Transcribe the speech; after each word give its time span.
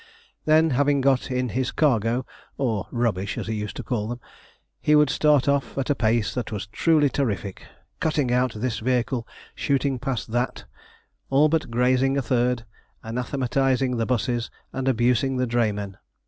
Then 0.45 0.71
having 0.71 0.99
got 0.99 1.29
in 1.29 1.49
his 1.49 1.69
cargo 1.71 2.25
(or 2.57 2.87
rubbish, 2.89 3.37
as 3.37 3.45
he 3.45 3.53
used 3.53 3.75
to 3.75 3.83
call 3.83 4.07
them), 4.07 4.19
he 4.81 4.95
would 4.95 5.11
start 5.11 5.47
off 5.47 5.77
at 5.77 5.91
a 5.91 5.93
pace 5.95 6.33
that 6.33 6.51
was 6.51 6.65
truly 6.65 7.07
terrific, 7.07 7.67
cutting 7.99 8.31
out 8.31 8.53
this 8.55 8.79
vehicle, 8.79 9.27
shooting 9.53 9.99
past 9.99 10.31
that, 10.31 10.65
all 11.29 11.49
but 11.49 11.69
grazing 11.69 12.17
a 12.17 12.21
third, 12.23 12.65
anathematizing 13.03 13.97
the 13.97 14.07
'buses, 14.07 14.49
and 14.73 14.87
abusing 14.87 15.37
the 15.37 15.45
draymen. 15.45 15.97